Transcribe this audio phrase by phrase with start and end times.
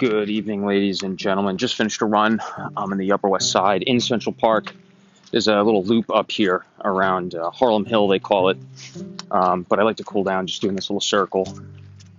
[0.00, 1.58] Good evening, ladies and gentlemen.
[1.58, 2.40] Just finished a run.
[2.74, 4.74] I'm in the Upper West Side in Central Park.
[5.30, 8.56] There's a little loop up here around uh, Harlem Hill, they call it.
[9.30, 11.54] Um, but I like to cool down just doing this little circle.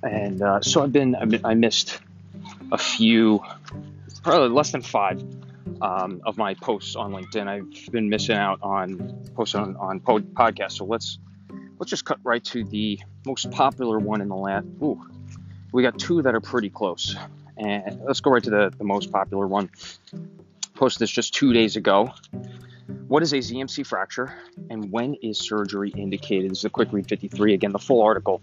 [0.04, 2.00] And uh, so I've been, I've been, I missed
[2.72, 3.44] a few,
[4.22, 5.20] probably less than five
[5.82, 7.48] um, of my posts on LinkedIn.
[7.48, 10.74] I've been missing out on posts on, on pod- podcasts.
[10.74, 11.18] So let's
[11.80, 14.68] let's just cut right to the most popular one in the last.
[14.84, 15.04] Ooh,
[15.72, 17.16] we got two that are pretty close.
[17.62, 19.70] And let's go right to the, the most popular one.
[20.74, 22.12] Posted this just two days ago.
[23.08, 24.34] What is a ZMC fracture
[24.70, 26.50] and when is surgery indicated?
[26.50, 27.54] This is a quick read 53.
[27.54, 28.42] Again, the full article.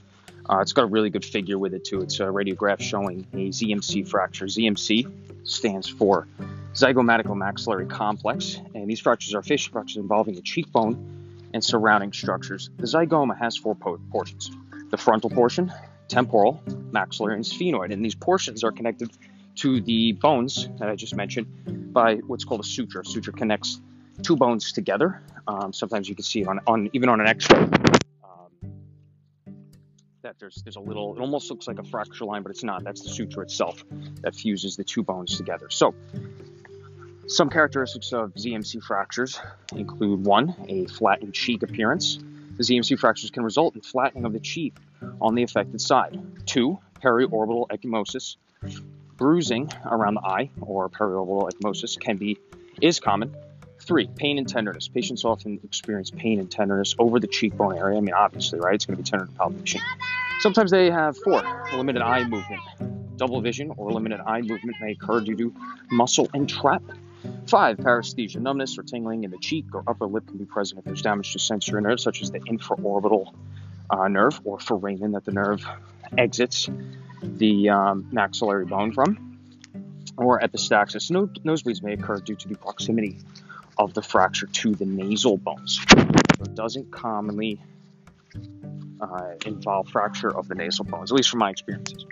[0.49, 2.01] Uh, it's got a really good figure with it too.
[2.01, 4.47] It's a radiograph showing a ZMC fracture.
[4.47, 5.11] ZMC
[5.47, 6.29] stands for
[6.75, 12.71] zygomaticomaxillary complex, and these fractures are facial fractures involving the cheekbone and surrounding structures.
[12.79, 14.51] The zygoma has four portions:
[14.91, 15.73] the frontal portion,
[16.09, 17.93] temporal, maxillary, and sphenoid.
[17.93, 19.11] And these portions are connected
[19.57, 23.01] to the bones that I just mentioned by what's called a suture.
[23.01, 23.81] A suture connects
[24.23, 25.23] two bones together.
[25.47, 28.51] Um, sometimes you can see it on, on even on an X-ray um,
[30.23, 31.17] that there's there's a little.
[31.17, 32.85] It almost looks like a fracture line, but it's not.
[32.85, 33.85] That's the suture itself
[34.23, 35.69] that fuses the two bones together.
[35.71, 35.95] So.
[37.31, 39.39] Some characteristics of ZMC fractures
[39.77, 42.17] include one, a flattened cheek appearance.
[42.57, 44.73] The ZMC fractures can result in flattening of the cheek
[45.21, 46.21] on the affected side.
[46.47, 48.37] Two, periorbital ecchymosis.
[49.17, 52.39] Bruising around the eye or periorbital ecchymosis can be
[52.81, 53.35] is common.
[53.81, 54.89] Three, pain and tenderness.
[54.89, 57.97] Patients often experience pain and tenderness over the cheekbone area.
[57.97, 58.75] I mean, obviously, right?
[58.75, 59.81] It's going to be tender to palpation.
[60.41, 62.61] Sometimes they have four, limited eye movement.
[63.17, 65.55] Double vision or limited eye movement may occur due to
[65.91, 67.01] muscle entrapment.
[67.49, 70.85] Five, paresthesia, numbness or tingling in the cheek or upper lip can be present if
[70.85, 73.33] there's damage to sensory nerves, such as the infraorbital
[73.91, 75.65] uh, nerve or foramen that the nerve
[76.17, 76.69] exits
[77.23, 79.39] the um, maxillary bone from,
[80.17, 81.11] or epistaxis.
[81.11, 83.19] No, nosebleeds may occur due to the proximity
[83.77, 85.81] of the fracture to the nasal bones.
[85.91, 87.61] it doesn't commonly
[89.01, 92.05] uh, involve fracture of the nasal bones, at least from my experiences.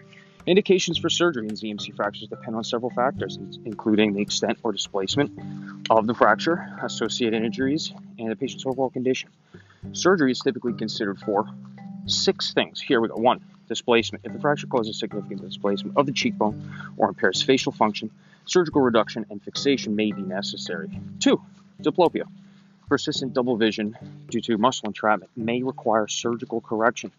[0.47, 5.37] Indications for surgery in ZMC fractures depend on several factors, including the extent or displacement
[5.91, 9.28] of the fracture, associated injuries, and the patient's overall condition.
[9.93, 11.47] Surgery is typically considered for
[12.07, 12.81] six things.
[12.81, 13.17] Here we go.
[13.17, 14.25] One, displacement.
[14.25, 18.11] If the fracture causes significant displacement of the cheekbone or impairs facial function,
[18.45, 20.89] surgical reduction and fixation may be necessary.
[21.21, 21.43] Two,
[21.83, 22.25] diplopia.
[22.89, 23.97] Persistent double vision
[24.31, 27.11] due to muscle entrapment may require surgical correction.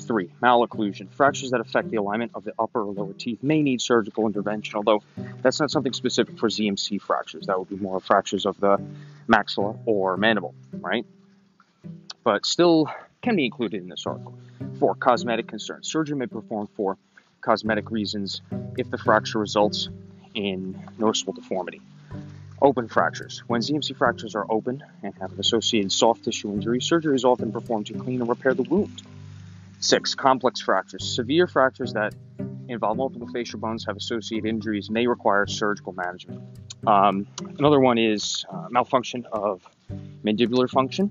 [0.00, 1.08] Three, malocclusion.
[1.12, 4.74] Fractures that affect the alignment of the upper or lower teeth may need surgical intervention,
[4.74, 5.04] although
[5.40, 7.46] that's not something specific for ZMC fractures.
[7.46, 8.82] That would be more fractures of the
[9.28, 11.06] maxilla or mandible, right?
[12.24, 12.90] But still
[13.22, 14.34] can be included in this article.
[14.78, 15.90] Four, cosmetic concerns.
[15.90, 16.96] Surgery may perform for
[17.42, 18.40] cosmetic reasons
[18.78, 19.88] if the fracture results
[20.34, 21.80] in noticeable deformity.
[22.62, 23.42] Open fractures.
[23.46, 27.86] When ZMC fractures are open and have associated soft tissue injury, surgery is often performed
[27.86, 29.02] to clean and repair the wound.
[29.80, 31.04] Six, complex fractures.
[31.04, 32.14] Severe fractures that
[32.68, 36.40] involve multiple facial bones have associated injuries may require surgical management.
[36.86, 37.26] Um,
[37.58, 39.60] another one is uh, malfunction of
[40.24, 41.10] mandibular function.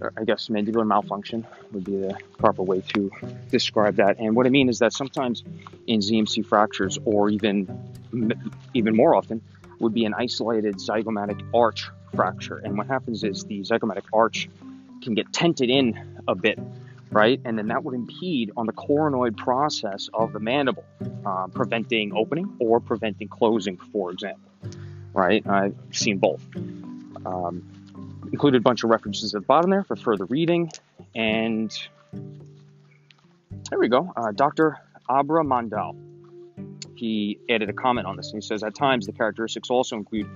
[0.00, 3.10] Or I guess mandibular malfunction would be the proper way to
[3.50, 4.18] describe that.
[4.18, 5.44] And what I mean is that sometimes
[5.86, 7.78] in ZMC fractures, or even
[8.74, 9.40] even more often,
[9.78, 12.58] would be an isolated zygomatic arch fracture.
[12.58, 14.48] And what happens is the zygomatic arch
[15.02, 16.58] can get tented in a bit
[17.10, 17.40] right?
[17.44, 20.84] And then that would impede on the coronoid process of the mandible,
[21.26, 24.50] uh, preventing opening or preventing closing, for example,
[25.12, 25.46] right?
[25.46, 26.44] I've seen both.
[27.26, 27.69] Um,
[28.32, 30.70] included a bunch of references at the bottom there for further reading.
[31.14, 31.70] And
[33.70, 34.12] there we go.
[34.16, 34.78] Uh, Dr.
[35.08, 35.96] Abra Mandal.
[36.94, 40.28] He added a comment on this and he says, at times the characteristics also include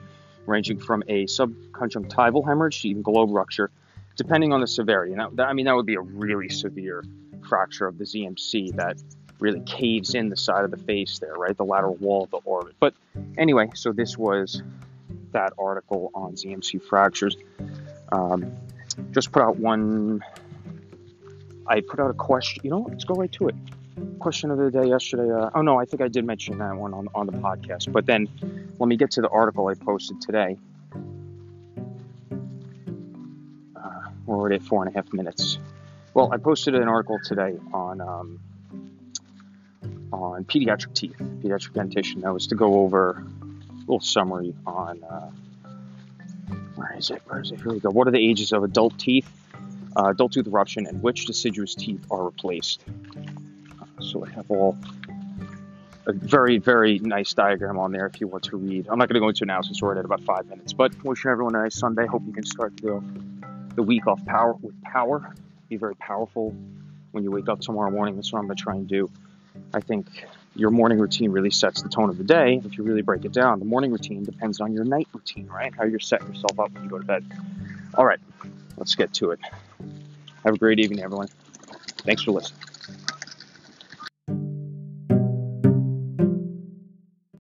[0.46, 3.70] ranging from a subconjunctival hemorrhage to even globe rupture
[4.16, 5.12] depending on the severity.
[5.12, 7.04] And that, that, I mean, that would be a really severe
[7.46, 9.02] fracture of the ZMC that
[9.40, 11.56] really caves in the side of the face there, right?
[11.56, 12.74] The lateral wall of the orbit.
[12.78, 12.94] But
[13.36, 14.62] anyway, so this was
[15.32, 17.36] that article on ZMC fractures.
[18.12, 18.52] Um,
[19.12, 20.22] just put out one.
[21.66, 22.62] I put out a question.
[22.64, 23.54] You know, let's go right to it.
[24.18, 25.30] Question of the day yesterday.
[25.30, 27.92] Uh, oh no, I think I did mention that one on on the podcast.
[27.92, 28.28] But then,
[28.78, 30.56] let me get to the article I posted today.
[34.26, 35.58] We're already at four and a half minutes.
[36.14, 38.40] Well, I posted an article today on um,
[40.12, 42.22] on pediatric teeth, pediatric dentition.
[42.22, 43.26] That was to go over
[43.70, 45.30] a little summary on uh,
[46.76, 47.22] where is it?
[47.26, 47.60] Where is it?
[47.60, 47.90] Here we go.
[47.90, 49.28] What are the ages of adult teeth,
[49.96, 52.84] uh, adult tooth eruption, and which deciduous teeth are replaced?
[54.00, 54.76] So I have all
[56.06, 58.86] a very, very nice diagram on there if you want to read.
[58.88, 60.92] I'm not going to go into it now since we're at about five minutes, but
[61.02, 62.06] wishing everyone a nice Sunday.
[62.06, 63.02] Hope you can start the,
[63.74, 65.34] the week off power with power.
[65.68, 66.54] Be very powerful
[67.12, 68.16] when you wake up tomorrow morning.
[68.16, 69.10] That's what I'm going to try and do.
[69.72, 70.06] I think
[70.54, 72.60] your morning routine really sets the tone of the day.
[72.64, 75.74] If you really break it down, the morning routine depends on your night routine, right?
[75.74, 77.24] How you're setting yourself up when you go to bed.
[77.94, 78.20] All right,
[78.76, 79.40] let's get to it.
[80.44, 81.28] Have a great evening, everyone.
[82.04, 82.63] Thanks for listening.